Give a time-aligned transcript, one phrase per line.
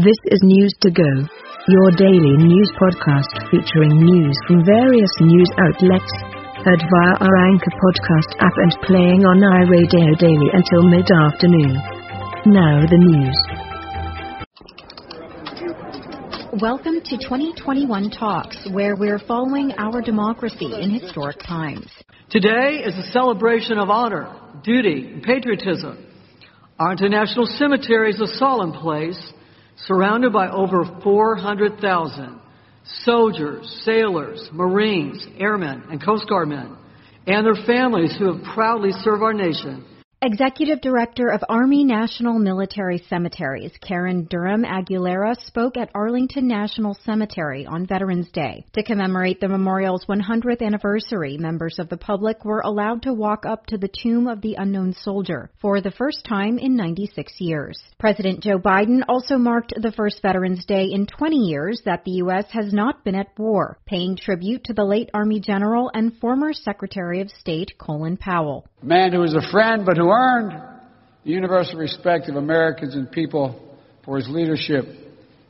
[0.00, 1.12] This is News 2 Go,
[1.68, 6.12] your daily news podcast featuring news from various news outlets.
[6.64, 11.76] Heard via our Anchor podcast app and playing on iRadio daily until mid afternoon.
[12.48, 13.36] Now the news.
[16.62, 21.90] Welcome to 2021 Talks, where we're following our democracy in historic times.
[22.30, 26.06] Today is a celebration of honor, duty, and patriotism.
[26.78, 29.34] Our international cemetery is a solemn place
[29.86, 32.40] surrounded by over 400,000
[33.04, 36.76] soldiers, sailors, Marines, airmen, and Coast Guard men,
[37.26, 39.84] and their families who have proudly served our nation
[40.22, 47.64] Executive Director of Army National Military Cemeteries, Karen Durham Aguilera, spoke at Arlington National Cemetery
[47.64, 48.66] on Veterans Day.
[48.74, 53.64] To commemorate the memorial's 100th anniversary, members of the public were allowed to walk up
[53.68, 57.80] to the tomb of the unknown soldier for the first time in 96 years.
[57.98, 62.44] President Joe Biden also marked the first Veterans Day in 20 years that the U.S.
[62.50, 67.22] has not been at war, paying tribute to the late Army General and former Secretary
[67.22, 68.66] of State Colin Powell.
[68.82, 70.60] Man who was a friend but who earned
[71.24, 74.86] the universal respect of Americans and people for his leadership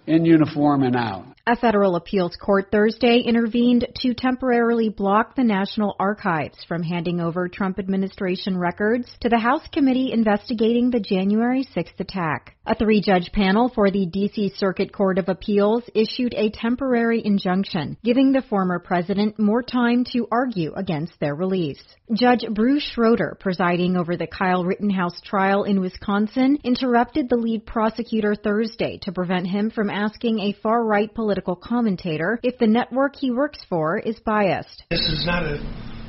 [0.07, 1.25] in uniform and out.
[1.47, 7.49] A federal appeals court Thursday intervened to temporarily block the National Archives from handing over
[7.49, 12.57] Trump administration records to the House committee investigating the January 6th attack.
[12.71, 14.53] A three judge panel for the D.C.
[14.55, 20.29] Circuit Court of Appeals issued a temporary injunction, giving the former president more time to
[20.31, 21.83] argue against their release.
[22.15, 28.37] Judge Bruce Schroeder, presiding over the Kyle Rittenhouse trial in Wisconsin, interrupted the lead prosecutor
[28.37, 33.33] Thursday to prevent him from asking a far right political commentator if the network he
[33.33, 34.85] works for is biased.
[34.91, 35.59] This is not a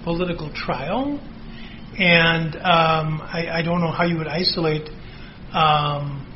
[0.03, 1.19] political trial,
[1.97, 4.87] and um, I, I, don't know how you would isolate.
[5.53, 6.30] Um,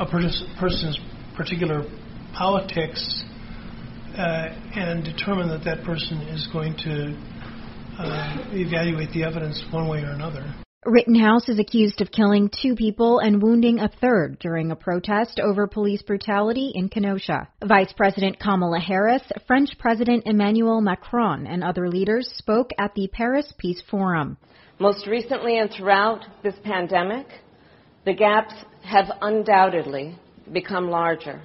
[0.00, 0.98] a person's
[1.36, 1.84] particular
[2.34, 3.22] politics
[4.16, 7.14] uh, and determine that that person is going to
[7.98, 10.54] uh, evaluate the evidence one way or another.
[10.86, 15.66] Rittenhouse is accused of killing two people and wounding a third during a protest over
[15.66, 17.48] police brutality in Kenosha.
[17.62, 23.52] Vice President Kamala Harris, French President Emmanuel Macron, and other leaders spoke at the Paris
[23.58, 24.38] Peace Forum.
[24.78, 27.26] Most recently and throughout this pandemic,
[28.10, 30.18] the gaps have undoubtedly
[30.52, 31.40] become larger.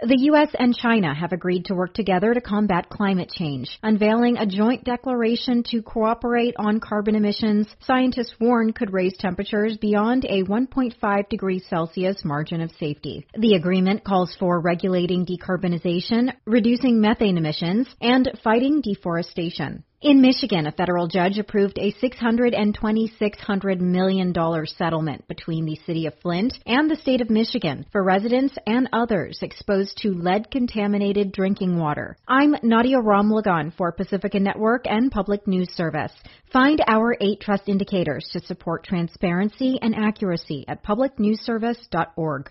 [0.00, 0.50] The U.S.
[0.56, 5.64] and China have agreed to work together to combat climate change, unveiling a joint declaration
[5.70, 7.66] to cooperate on carbon emissions.
[7.80, 13.26] Scientists warn could raise temperatures beyond a 1.5 degrees Celsius margin of safety.
[13.36, 19.82] The agreement calls for regulating decarbonization, reducing methane emissions, and fighting deforestation.
[20.00, 24.32] In Michigan, a federal judge approved a $626 million
[24.66, 29.40] settlement between the city of Flint and the state of Michigan for residents and others
[29.42, 32.16] exposed to lead contaminated drinking water.
[32.28, 36.12] I'm Nadia Ramlagan for Pacifica Network and Public News Service.
[36.52, 42.50] Find our eight trust indicators to support transparency and accuracy at publicnewsservice.org.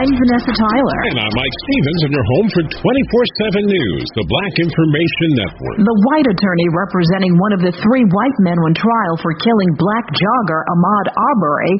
[0.00, 0.98] I'm Vanessa Tyler.
[1.12, 5.76] And I'm Mike Stevens, and you're home for 24 7 News, the Black Information Network.
[5.76, 10.08] The white attorney representing one of the three white men on trial for killing black
[10.16, 11.74] jogger Ahmaud Arbery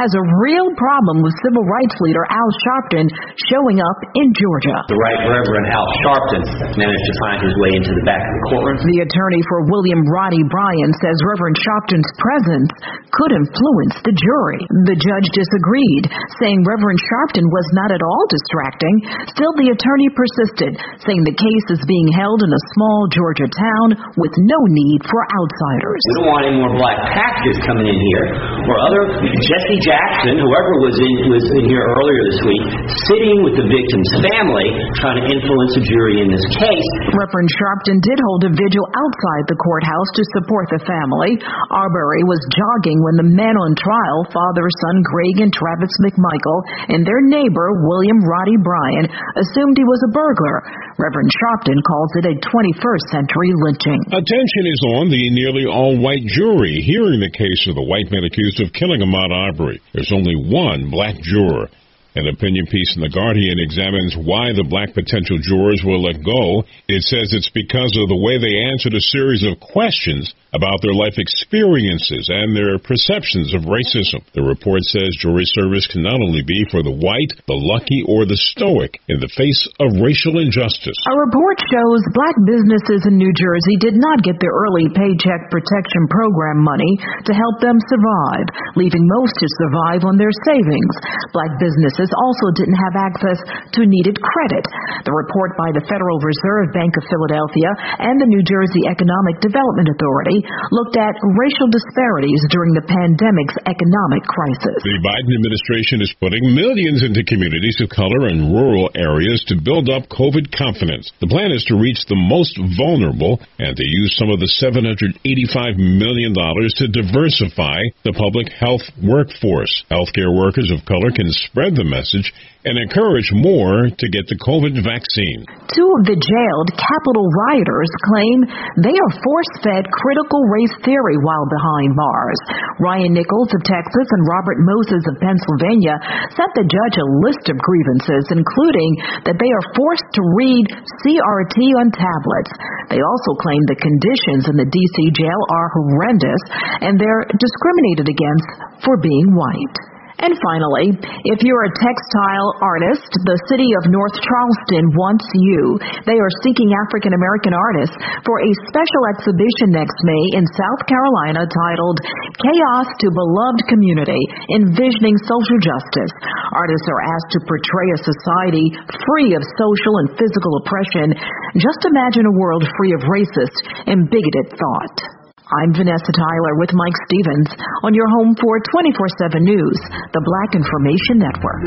[0.00, 3.12] has a real problem with civil rights leader Al Sharpton
[3.52, 4.76] showing up in Georgia.
[4.88, 6.42] The Right Reverend Al Sharpton
[6.80, 8.88] managed to find his way into the back of the courtroom.
[8.88, 12.72] The attorney for William Roddy Bryan says Reverend Sharpton's presence
[13.12, 14.64] could influence the jury.
[14.88, 16.08] The judge disagreed,
[16.40, 18.94] saying Reverend Sharpton was not at all distracting.
[19.32, 20.72] Still, the attorney persisted,
[21.02, 23.88] saying the case is being held in a small Georgia town
[24.20, 26.02] with no need for outsiders.
[26.02, 28.26] We don't want any more black packages coming in here,
[28.68, 32.66] or other Jesse Jackson, whoever was in was in here earlier this week,
[33.08, 34.68] sitting with the victim's family,
[35.00, 36.90] trying to influence a jury in this case.
[37.16, 41.40] Reverend Sharpton did hold a vigil outside the courthouse to support the family.
[41.72, 46.60] Arbery was jogging when the men on trial, father, son Greg and Travis McMichael,
[46.92, 49.08] and their neighbor, William Roddy Bryan,
[49.40, 50.60] assumed he was a burglar.
[51.00, 54.00] Reverend Sharpton calls it a 21st century lynching.
[54.12, 58.24] Attention is on the nearly all white jury hearing the case of the white men
[58.24, 59.80] accused of killing Ahmaud Arbery.
[59.92, 61.72] There's only one black juror.
[62.16, 66.64] An opinion piece in The Guardian examines why the black potential jurors were let go.
[66.88, 70.96] It says it's because of the way they answered a series of questions about their
[70.96, 74.24] life experiences and their perceptions of racism.
[74.32, 78.24] The report says jury service can not only be for the white, the lucky, or
[78.24, 80.96] the stoic in the face of racial injustice.
[81.12, 86.08] A report shows black businesses in New Jersey did not get their early Paycheck Protection
[86.08, 86.96] Program money
[87.28, 88.48] to help them survive,
[88.80, 90.94] leaving most to survive on their savings.
[91.36, 93.38] Black businesses also didn't have access
[93.74, 94.64] to needed credit.
[95.06, 97.70] The report by the Federal Reserve Bank of Philadelphia
[98.02, 100.42] and the New Jersey Economic Development Authority
[100.74, 104.78] looked at racial disparities during the pandemic's economic crisis.
[104.82, 109.88] The Biden administration is putting millions into communities of color and rural areas to build
[109.88, 111.10] up COVID confidence.
[111.20, 115.78] The plan is to reach the most vulnerable and to use some of the $785
[115.78, 119.72] million to diversify the public health workforce.
[119.90, 122.28] Healthcare workers of color can spread the message
[122.68, 125.40] and encourage more to get the COVID vaccine.
[125.72, 128.38] Two of the jailed Capitol rioters claim
[128.84, 132.40] they are force fed critical race theory while behind bars.
[132.82, 135.96] Ryan Nichols of Texas and Robert Morss of Pennsylvania
[136.34, 138.90] sent the judge a list of grievances, including
[139.24, 140.66] that they are forced to read
[141.06, 142.52] CRT on tablets.
[142.90, 144.98] They also claim the conditions in the D.C.
[145.14, 146.42] jail are horrendous
[146.82, 148.48] and they're discriminated against
[148.82, 149.95] for being white.
[150.16, 150.96] And finally,
[151.28, 155.76] if you're a textile artist, the city of North Charleston wants you.
[156.08, 161.44] They are seeking African American artists for a special exhibition next May in South Carolina
[161.44, 162.00] titled
[162.40, 164.22] Chaos to Beloved Community,
[164.56, 166.12] Envisioning Social Justice.
[166.48, 168.66] Artists are asked to portray a society
[169.04, 171.12] free of social and physical oppression.
[171.60, 175.25] Just imagine a world free of racist and bigoted thought.
[175.46, 177.46] I'm Vanessa Tyler with Mike Stevens
[177.86, 179.78] on your home for 24 7 News,
[180.10, 181.62] the Black Information Network.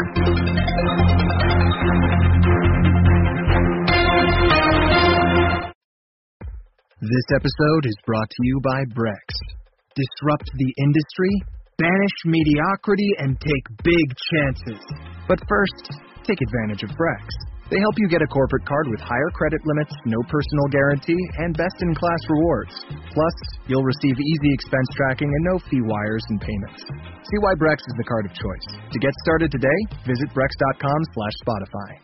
[6.99, 9.23] This episode is brought to you by Brex.
[9.95, 11.31] Disrupt the industry,
[11.77, 14.83] banish mediocrity, and take big chances.
[15.25, 15.95] But first,
[16.27, 17.23] take advantage of Brex.
[17.69, 21.55] They help you get a corporate card with higher credit limits, no personal guarantee, and
[21.55, 22.73] best in class rewards.
[23.13, 23.35] Plus,
[23.67, 26.81] you'll receive easy expense tracking and no fee wires and payments.
[26.81, 28.67] See why Brex is the card of choice.
[28.91, 32.01] To get started today, visit brex.com slash Spotify.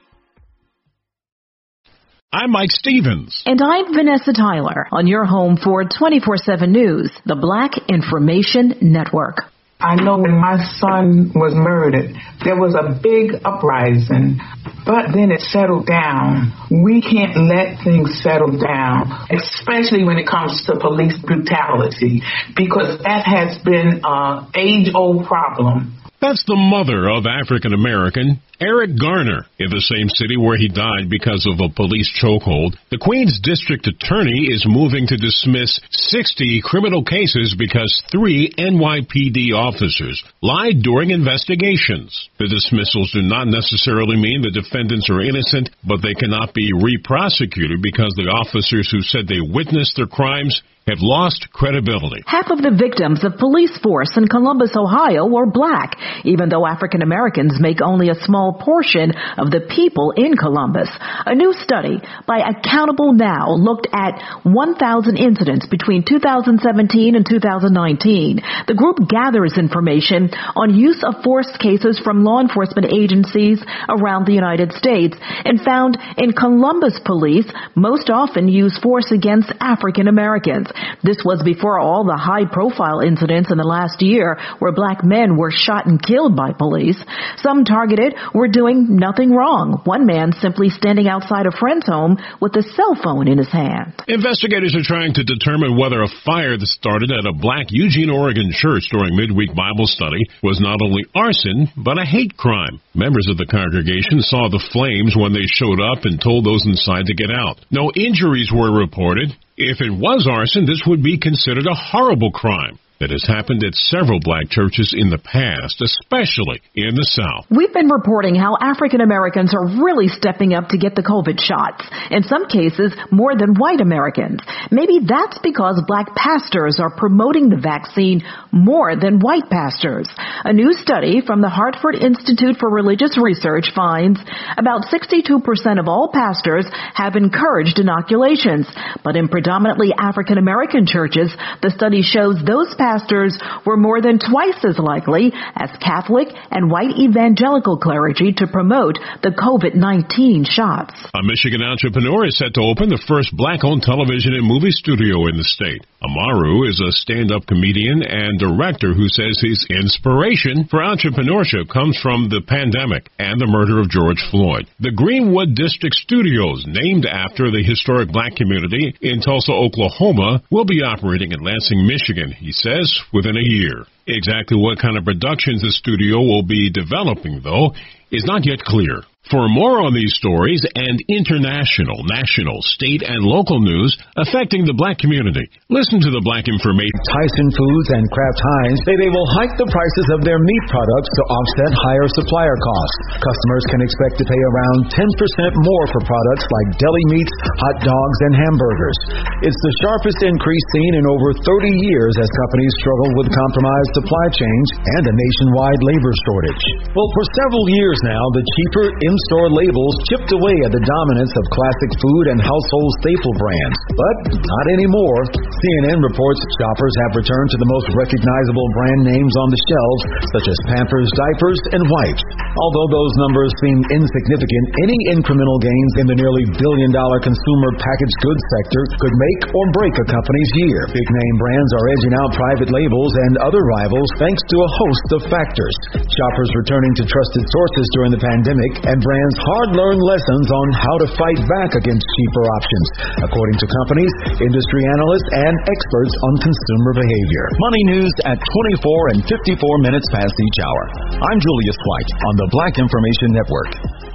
[2.31, 3.41] I'm Mike Stevens.
[3.45, 9.54] And I'm Vanessa Tyler on your home for 24 7 News, the Black Information Network.
[9.79, 14.39] I know when my son was murdered, there was a big uprising,
[14.85, 16.53] but then it settled down.
[16.71, 22.23] We can't let things settle down, especially when it comes to police brutality,
[22.55, 25.99] because that has been an age old problem.
[26.21, 31.09] That's the mother of African American Eric Garner in the same city where he died
[31.09, 32.79] because of a police chokehold.
[32.91, 40.23] The Queens District Attorney is moving to dismiss 60 criminal cases because three NYPD officers
[40.41, 42.29] lied during investigations.
[42.39, 47.81] The dismissals do not necessarily mean the defendants are innocent, but they cannot be re-prosecuted
[47.81, 52.21] because the officers who said they witnessed their crimes have lost credibility.
[52.27, 57.01] Half of the victims of police force in Columbus, Ohio were black, even though African
[57.01, 60.89] Americans make only a small portion of the people in Columbus.
[61.25, 68.41] A new study by Accountable Now looked at 1,000 incidents between 2017 and 2019.
[68.67, 74.33] The group gathers information on use of force cases from law enforcement agencies around the
[74.33, 80.67] United States and found in Columbus police most often use force against African Americans.
[81.03, 85.37] This was before all the high profile incidents in the last year where black men
[85.37, 87.01] were shot and killed by police.
[87.37, 89.79] Some targeted were doing nothing wrong.
[89.87, 93.95] One man simply standing outside a friend's home with a cell phone in his hand.
[94.11, 98.51] Investigators are trying to determine whether a fire that started at a black Eugene, Oregon
[98.51, 102.83] church during midweek Bible study was not only arson, but a hate crime.
[102.93, 107.07] Members of the congregation saw the flames when they showed up and told those inside
[107.07, 107.63] to get out.
[107.71, 109.31] No injuries were reported.
[109.55, 113.75] If it was arson, this would be considered a horrible crime that has happened at
[113.75, 117.43] several black churches in the past, especially in the South.
[117.51, 121.83] We've been reporting how African Americans are really stepping up to get the COVID shots,
[122.07, 124.39] in some cases more than white Americans.
[124.71, 128.23] Maybe that's because black pastors are promoting the vaccine
[128.55, 130.07] more than white pastors.
[130.47, 134.23] A new study from the Hartford Institute for Religious Research finds
[134.55, 135.35] about 62%
[135.79, 136.63] of all pastors
[136.95, 138.71] have encouraged inoculations,
[139.03, 141.27] but in predominantly African American churches,
[141.59, 143.33] the study shows those pastors pastors
[143.65, 149.33] were more than twice as likely as Catholic and white evangelical clergy to promote the
[149.33, 150.93] COVID-19 shots.
[151.15, 155.37] A Michigan entrepreneur is set to open the first black-owned television and movie studio in
[155.37, 155.81] the state.
[156.05, 162.29] Amaru is a stand-up comedian and director who says his inspiration for entrepreneurship comes from
[162.29, 164.69] the pandemic and the murder of George Floyd.
[164.79, 170.85] The Greenwood District Studios, named after the historic black community in Tulsa, Oklahoma, will be
[170.85, 173.89] operating in Lansing, Michigan, he says, within a year.
[174.05, 177.73] Exactly what kind of productions the studio will be developing, though,
[178.11, 179.01] is not yet clear.
[179.33, 185.01] For more on these stories and international, national, state, and local news affecting the black
[185.01, 185.41] community,
[185.73, 186.93] listen to the Black Information.
[187.09, 191.09] Tyson Foods and Kraft Heinz say they will hike the prices of their meat products
[191.09, 193.17] to offset higher supplier costs.
[193.17, 195.09] Customers can expect to pay around 10%
[195.57, 197.33] more for products like deli meats,
[197.65, 198.99] hot dogs, and hamburgers.
[199.41, 204.27] It's the sharpest increase seen in over 30 years as companies struggle with compromised supply
[204.37, 204.69] chains
[205.01, 206.63] and a nationwide labor shortage.
[206.93, 211.53] Well, for several years now, the cheaper in-store labels chipped away at the dominance of
[211.55, 213.79] classic food and household staple brands.
[213.95, 215.31] But not anymore.
[215.39, 220.01] CNN reports shoppers have returned to the most recognizable brand names on the shelves,
[220.35, 222.23] such as Pampers diapers and wipes.
[222.59, 228.19] Although those numbers seem insignificant, any incremental gains in the nearly billion dollar consumer packaged
[228.19, 230.91] goods sector could make or break a company's year.
[230.91, 235.07] Big name brands are edging out private labels and other rivals thanks to a host
[235.15, 235.75] of factors.
[236.03, 241.07] Shoppers returning to trusted sources during the pandemic and brands hard-learned lessons on how to
[241.13, 242.87] fight back against cheaper options,
[243.21, 247.45] according to companies, industry analysts, and experts on consumer behavior.
[247.69, 250.83] Money news at 24 and 54 minutes past each hour.
[251.21, 254.14] I'm Julius White on the Black Information Network.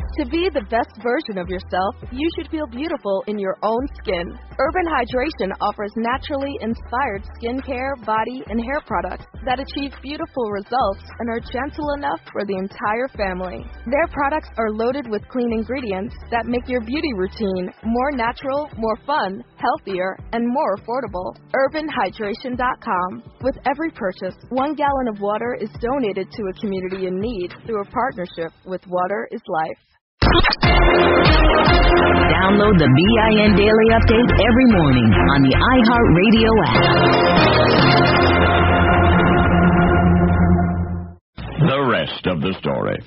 [0.00, 4.36] To be the best version of yourself, you should feel beautiful in your own skin.
[4.58, 11.28] Urban Hydration offers naturally inspired skincare, body, and hair products that achieve beautiful results and
[11.30, 13.64] are gentle enough for the entire family.
[13.86, 18.96] Their products are loaded with clean ingredients that make your beauty routine more natural, more
[19.06, 21.36] fun, healthier, and more affordable.
[21.52, 23.22] UrbanHydration.com.
[23.40, 27.80] With every purchase, one gallon of water is donated to a community in need through
[27.80, 29.89] a partnership with Water is Life.
[32.30, 36.84] Download the BIN Daily Update every morning on the iHeartRadio app.
[41.68, 42.98] The rest of the story.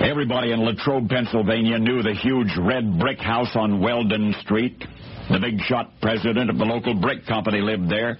[0.00, 4.84] Everybody in Latrobe, Pennsylvania knew the huge red brick house on Weldon Street.
[5.30, 8.16] The big shot president of the local brick company lived there.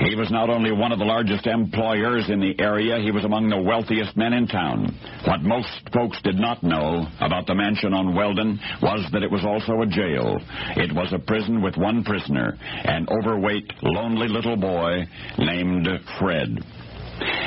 [0.00, 3.48] He was not only one of the largest employers in the area, he was among
[3.48, 4.96] the wealthiest men in town.
[5.26, 9.44] What most folks did not know about the mansion on Weldon was that it was
[9.44, 10.38] also a jail.
[10.76, 15.06] It was a prison with one prisoner, an overweight, lonely little boy
[15.38, 15.88] named
[16.18, 16.58] Fred.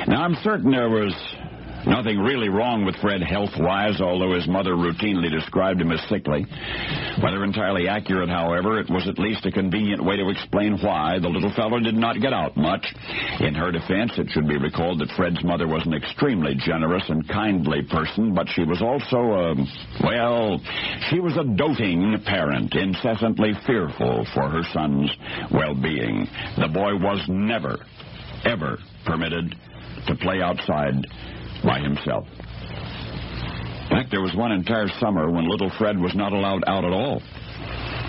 [0.07, 1.13] Now, I'm certain there was
[1.87, 6.45] Nothing really wrong with Fred health-wise, although his mother routinely described him as sickly.
[7.23, 11.29] Whether entirely accurate, however, it was at least a convenient way to explain why the
[11.29, 12.85] little fellow did not get out much.
[13.39, 17.25] In her defense, it should be recalled that Fred's mother was an extremely generous and
[17.29, 19.55] kindly person, but she was also a,
[20.03, 20.59] well,
[21.09, 25.09] she was a doting parent, incessantly fearful for her son's
[25.53, 26.27] well-being.
[26.57, 27.79] The boy was never,
[28.43, 29.55] ever permitted
[30.07, 31.07] to play outside
[31.63, 32.27] by himself.
[33.89, 36.91] In fact, there was one entire summer when little Fred was not allowed out at
[36.91, 37.21] all.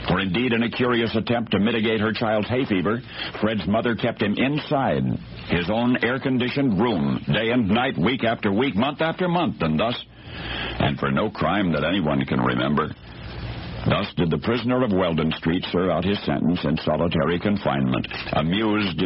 [0.09, 3.01] For indeed, in a curious attempt to mitigate her child's hay fever,
[3.41, 5.05] Fred's mother kept him inside
[5.49, 9.95] his own air-conditioned room, day and night, week after week, month after month, and thus,
[10.81, 12.89] and for no crime that anyone can remember,
[13.87, 19.03] thus did the prisoner of Weldon Street serve out his sentence in solitary confinement, amused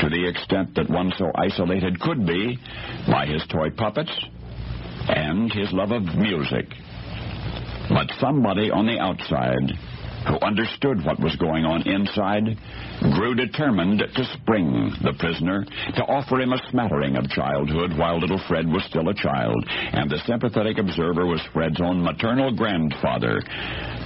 [0.00, 2.58] to the extent that one so isolated could be
[3.06, 4.12] by his toy puppets
[5.08, 6.66] and his love of music.
[7.88, 9.72] But somebody on the outside
[10.26, 12.56] who understood what was going on inside,
[13.14, 15.64] grew determined to spring the prisoner,
[15.96, 19.64] to offer him a smattering of childhood while little Fred was still a child.
[19.68, 23.42] And the sympathetic observer was Fred's own maternal grandfather,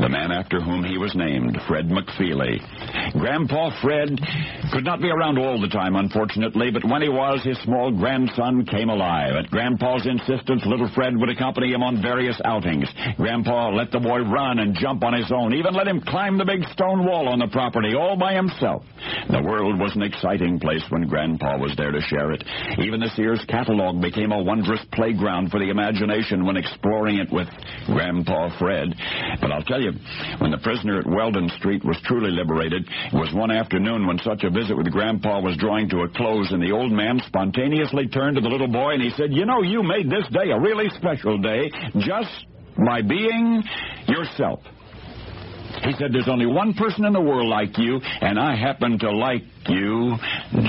[0.01, 2.61] the man after whom he was named, Fred McFeely.
[3.13, 4.19] Grandpa Fred
[4.73, 8.65] could not be around all the time, unfortunately, but when he was, his small grandson
[8.65, 9.35] came alive.
[9.37, 12.89] At Grandpa's insistence, little Fred would accompany him on various outings.
[13.17, 16.45] Grandpa let the boy run and jump on his own, even let him climb the
[16.45, 18.83] big stone wall on the property all by himself.
[19.31, 22.45] The world was an exciting place when Grandpa was there to share it.
[22.79, 27.49] Even the Sears catalog became a wondrous playground for the imagination when exploring it with
[27.87, 28.95] Grandpa Fred.
[29.41, 29.93] But I'll tell you,
[30.39, 34.45] when the prisoner at Weldon Street was truly liberated, it was one afternoon when such
[34.45, 38.37] a visit with Grandpa was drawing to a close, and the old man spontaneously turned
[38.37, 40.89] to the little boy and he said, You know, you made this day a really
[40.97, 42.47] special day just
[42.77, 43.63] by being
[44.07, 44.61] yourself.
[45.87, 49.11] He said, There's only one person in the world like you, and I happen to
[49.11, 50.17] like you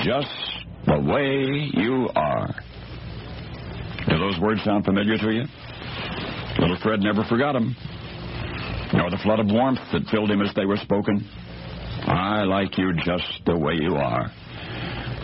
[0.04, 0.28] just
[0.86, 2.54] the way you are.
[4.08, 5.44] Do those words sound familiar to you?
[6.58, 7.76] Little Fred never forgot them,
[8.92, 11.28] nor the flood of warmth that filled him as they were spoken.
[12.06, 14.30] I like you just the way you are.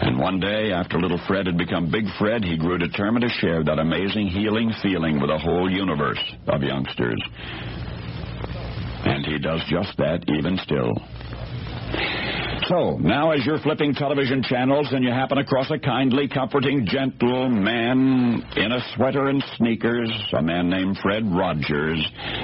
[0.02, 3.62] And one day, after little Fred had become Big Fred, he grew determined to share
[3.62, 7.22] that amazing healing feeling with a whole universe of youngsters.
[9.04, 10.92] And he does just that even still.
[12.68, 17.50] So, now as you're flipping television channels and you happen across a kindly, comforting, gentle
[17.50, 22.00] man in a sweater and sneakers, a man named Fred Rogers,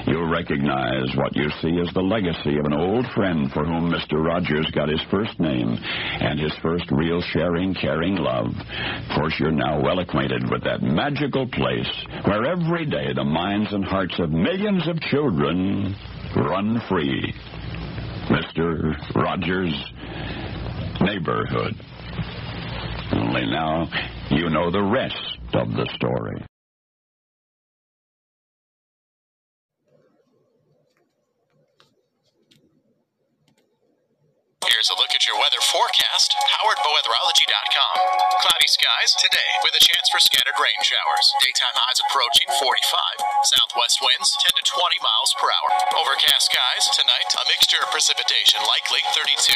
[0.07, 4.23] you'll recognize what you see as the legacy of an old friend for whom Mr.
[4.23, 8.49] Rogers got his first name and his first real sharing, caring love.
[8.49, 11.90] Of course, you're now well acquainted with that magical place
[12.26, 15.97] where every day the minds and hearts of millions of children
[16.37, 17.35] run free.
[18.29, 18.95] Mr.
[19.15, 19.93] Rogers'
[21.01, 21.75] neighborhood.
[23.13, 23.89] Only now
[24.31, 26.45] you know the rest of the story.
[34.81, 36.33] Here's a look at your weather forecast.
[36.57, 37.95] HowardBoweatherology.com.
[38.41, 41.37] Cloudy skies today with a chance for scattered rain showers.
[41.45, 42.65] Daytime highs approaching 45.
[43.45, 45.69] Southwest winds 10 to 20 miles per hour.
[46.01, 47.29] Overcast skies tonight.
[47.29, 49.53] A mixture of precipitation likely 32.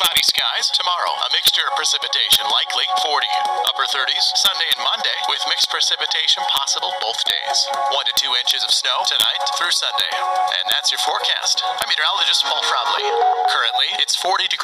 [0.00, 1.20] Cloudy skies tomorrow.
[1.20, 3.28] A mixture of precipitation likely 40.
[3.68, 7.68] Upper 30s Sunday and Monday with mixed precipitation possible both days.
[7.92, 10.12] 1 to 2 inches of snow tonight through Sunday.
[10.16, 11.60] And that's your forecast.
[11.60, 13.04] I'm meteorologist Paul Frobley.
[13.52, 14.61] Currently, it's 40 degrees.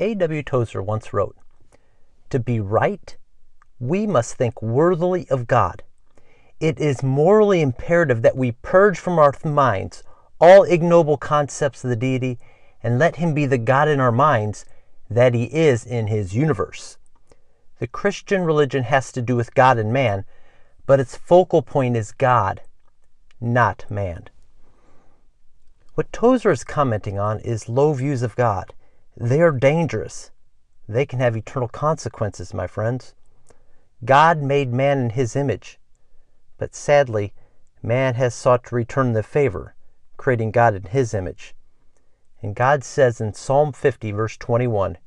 [0.00, 0.42] A.W.
[0.42, 1.36] Tozer once wrote
[2.30, 3.16] To be right,
[3.78, 5.82] we must think worthily of God.
[6.58, 10.02] It is morally imperative that we purge from our minds
[10.40, 12.38] all ignoble concepts of the deity
[12.82, 14.64] and let him be the God in our minds
[15.10, 16.96] that he is in his universe.
[17.78, 20.24] The Christian religion has to do with God and man,
[20.86, 22.62] but its focal point is God,
[23.40, 24.28] not man.
[25.98, 28.72] What Tozer is commenting on is low views of God.
[29.16, 30.30] They are dangerous.
[30.88, 33.16] They can have eternal consequences, my friends.
[34.04, 35.80] God made man in his image,
[36.56, 37.32] but sadly,
[37.82, 39.74] man has sought to return the favor,
[40.16, 41.56] creating God in his image.
[42.42, 44.98] And God says in Psalm 50, verse 21,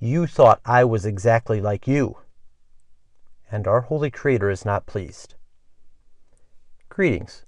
[0.00, 2.18] You thought I was exactly like you.
[3.48, 5.36] And our Holy Creator is not pleased.
[6.88, 7.44] Greetings.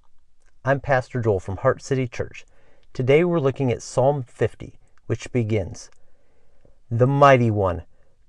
[0.65, 2.45] I'm Pastor Joel from Heart City Church.
[2.93, 4.75] Today we're looking at Psalm 50,
[5.07, 5.91] which begins
[6.91, 7.85] The Mighty One,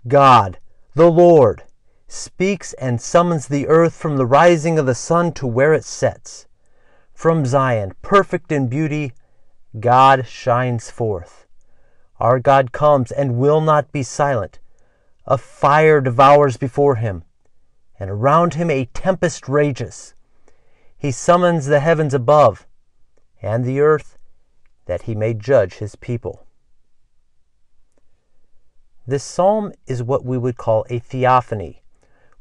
[0.08, 0.58] God,
[0.96, 1.64] the Lord,
[2.08, 6.48] speaks and summons the earth from the rising of the sun to where it sets.
[7.14, 9.12] From Zion, perfect in beauty,
[9.82, 11.46] God shines forth.
[12.22, 14.60] Our God comes and will not be silent.
[15.26, 17.26] A fire devours before him,
[18.00, 20.14] and around him a tempest rages.
[20.98, 22.66] He summons the heavens above
[23.42, 24.18] and the earth
[24.86, 26.46] that he may judge his people.
[29.06, 31.84] This psalm is what we would call a theophany,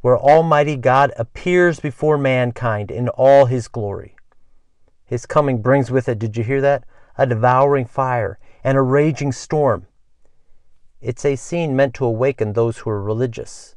[0.00, 4.16] where Almighty God appears before mankind in all his glory.
[5.04, 6.84] His coming brings with it, did you hear that?
[7.18, 9.86] A devouring fire and a raging storm.
[11.00, 13.74] It's a scene meant to awaken those who are religious,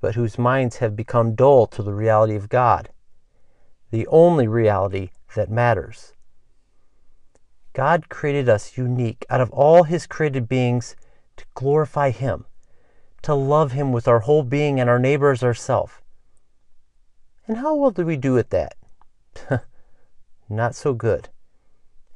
[0.00, 2.90] but whose minds have become dull to the reality of God,
[3.90, 6.12] the only reality that matters.
[7.74, 10.94] God created us unique out of all His created beings
[11.36, 12.46] to glorify Him,
[13.22, 16.00] to love Him with our whole being and our neighbors ourself.
[17.46, 18.76] And how well do we do at that?
[20.48, 21.28] Not so good.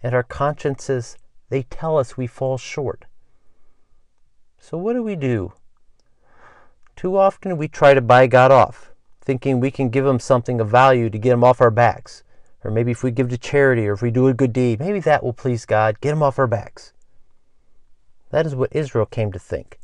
[0.00, 1.18] And our consciences,
[1.50, 3.06] they tell us we fall short.
[4.58, 5.52] So what do we do?
[6.94, 10.68] Too often we try to buy God off, thinking we can give Him something of
[10.68, 12.22] value to get Him off our backs.
[12.64, 15.00] Or maybe if we give to charity or if we do a good deed, maybe
[15.00, 16.92] that will please God, get him off our backs.
[18.30, 19.78] That is what Israel came to think.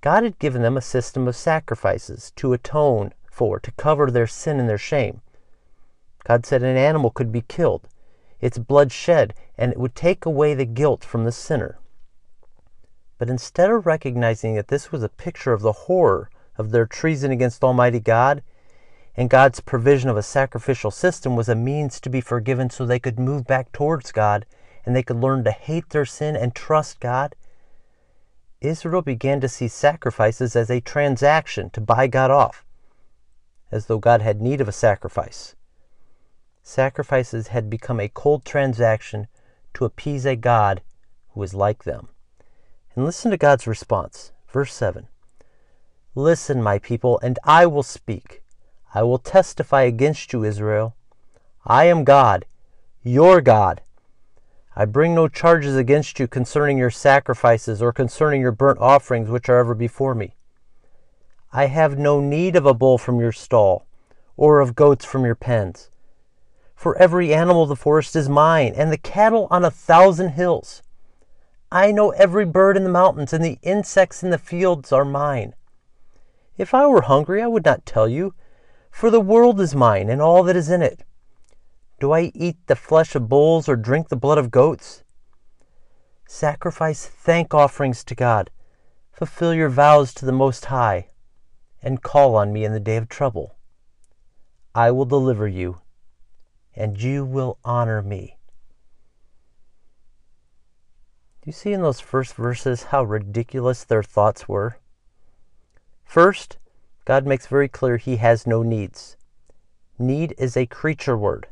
[0.00, 4.60] God had given them a system of sacrifices to atone for, to cover their sin
[4.60, 5.22] and their shame.
[6.24, 7.88] God said an animal could be killed.
[8.42, 11.78] its blood shed, and it would take away the guilt from the sinner.
[13.16, 17.30] But instead of recognizing that this was a picture of the horror of their treason
[17.30, 18.42] against Almighty God,
[19.16, 22.98] and God's provision of a sacrificial system was a means to be forgiven so they
[22.98, 24.46] could move back towards God
[24.84, 27.34] and they could learn to hate their sin and trust God,
[28.60, 32.64] Israel began to see sacrifices as a transaction to buy God off,
[33.70, 35.56] as though God had need of a sacrifice.
[36.62, 39.26] Sacrifices had become a cold transaction
[39.74, 40.80] to appease a God
[41.30, 42.08] who is like them.
[42.94, 44.32] And listen to God's response.
[44.48, 45.08] Verse 7
[46.14, 48.41] Listen, my people, and I will speak.
[48.94, 50.94] I will testify against you, Israel.
[51.64, 52.44] I am God,
[53.02, 53.80] your God.
[54.76, 59.48] I bring no charges against you concerning your sacrifices or concerning your burnt offerings which
[59.48, 60.34] are ever before me.
[61.52, 63.86] I have no need of a bull from your stall,
[64.36, 65.90] or of goats from your pens.
[66.74, 70.82] For every animal of the forest is mine, and the cattle on a thousand hills.
[71.70, 75.54] I know every bird in the mountains, and the insects in the fields are mine.
[76.58, 78.34] If I were hungry, I would not tell you,
[78.92, 81.02] for the world is mine, and all that is in it.
[81.98, 85.02] Do I eat the flesh of bulls or drink the blood of goats?
[86.28, 88.50] Sacrifice thank offerings to God,
[89.10, 91.08] fulfill your vows to the Most High,
[91.82, 93.56] and call on me in the day of trouble.
[94.74, 95.80] I will deliver you,
[96.76, 98.38] and you will honor me.
[101.40, 104.78] Do you see in those first verses how ridiculous their thoughts were?
[106.04, 106.58] First,
[107.04, 109.16] God makes very clear he has no needs.
[109.98, 111.48] Need is a creature word.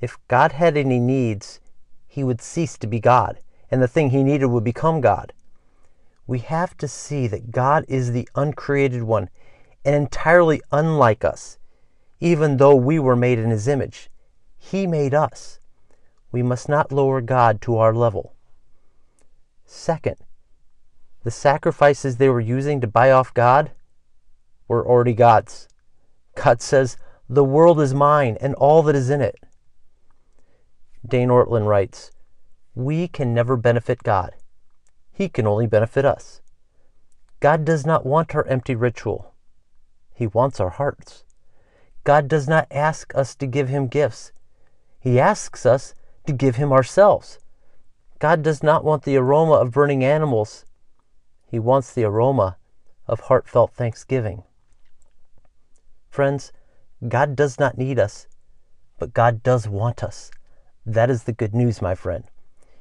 [0.00, 1.60] If God had any needs,
[2.06, 3.38] he would cease to be God,
[3.70, 5.32] and the thing he needed would become God.
[6.26, 9.28] We have to see that God is the uncreated one
[9.84, 11.58] and entirely unlike us,
[12.20, 14.10] even though we were made in his image.
[14.58, 15.60] He made us.
[16.32, 18.34] We must not lower God to our level.
[19.64, 20.16] Second,
[21.22, 23.70] the sacrifices they were using to buy off God
[24.68, 25.68] were already God's.
[26.34, 26.96] God says,
[27.28, 29.36] The world is mine and all that is in it.
[31.06, 32.12] Dane Ortlund writes,
[32.74, 34.34] We can never benefit God.
[35.10, 36.42] He can only benefit us.
[37.40, 39.34] God does not want our empty ritual.
[40.14, 41.24] He wants our hearts.
[42.04, 44.32] God does not ask us to give him gifts.
[45.00, 45.94] He asks us
[46.26, 47.38] to give him ourselves.
[48.18, 50.64] God does not want the aroma of burning animals.
[51.46, 52.56] He wants the aroma
[53.06, 54.42] of heartfelt thanksgiving.
[56.18, 56.50] Friends,
[57.06, 58.26] God does not need us,
[58.98, 60.32] but God does want us.
[60.84, 62.24] That is the good news, my friend.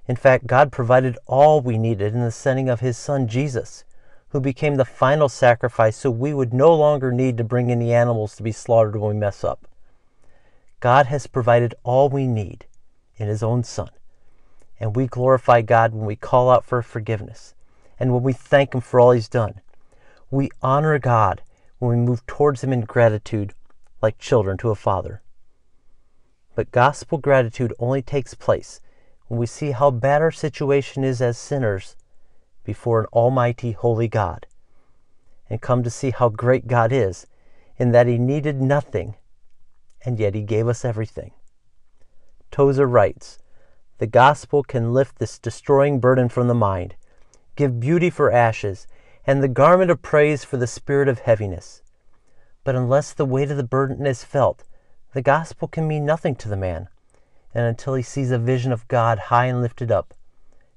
[0.08, 3.84] In fact, God provided all we needed in the sending of His Son Jesus,
[4.30, 8.36] who became the final sacrifice so we would no longer need to bring any animals
[8.38, 9.68] to be slaughtered when we mess up.
[10.80, 12.66] God has provided all we need
[13.18, 13.92] in His own Son.
[14.80, 17.54] And we glorify God when we call out for forgiveness
[18.00, 19.62] and when we thank Him for all He's done.
[20.32, 21.44] We honor God
[21.80, 23.54] when we move towards Him in gratitude
[24.02, 25.22] like children to a father.
[26.56, 28.80] But gospel gratitude only takes place
[29.28, 31.96] when we see how bad our situation is as sinners
[32.64, 34.48] before an almighty, holy God,
[35.50, 37.28] and come to see how great God is
[37.78, 39.16] in that He needed nothing,
[40.04, 41.32] and yet He gave us everything.
[42.52, 43.40] Tozer writes,
[44.00, 46.96] the gospel can lift this destroying burden from the mind,
[47.56, 48.88] give beauty for ashes,
[49.28, 51.82] and the garment of praise for the spirit of heaviness.
[52.64, 54.64] But unless the weight of the burden is felt,
[55.14, 56.88] the gospel can mean nothing to the man,
[57.54, 60.14] and until he sees a vision of God high and lifted up,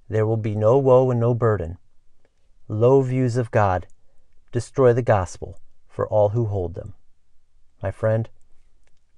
[0.09, 1.79] there will be no woe and no burden.
[2.67, 3.87] Low views of God
[4.51, 6.95] destroy the gospel for all who hold them.
[7.81, 8.29] My friend,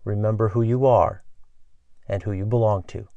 [0.04, 1.22] remember who you are
[2.06, 3.08] and who you belong to.